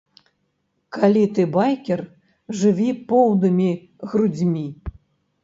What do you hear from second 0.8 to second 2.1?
Калі ты байкер,